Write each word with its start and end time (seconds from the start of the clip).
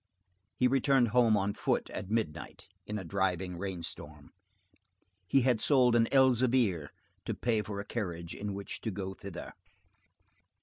He 0.57 0.67
returned 0.67 1.09
home 1.09 1.37
on 1.37 1.53
foot 1.53 1.87
at 1.91 2.09
midnight, 2.09 2.65
in 2.87 2.97
a 2.97 3.03
driving 3.03 3.55
rain 3.55 3.83
storm. 3.83 4.31
He 5.27 5.41
had 5.41 5.61
sold 5.61 5.95
an 5.95 6.07
Elzevir 6.11 6.89
to 7.25 7.35
pay 7.35 7.61
for 7.61 7.79
a 7.79 7.85
carriage 7.85 8.33
in 8.33 8.55
which 8.55 8.81
to 8.81 8.89
go 8.89 9.13
thither. 9.13 9.53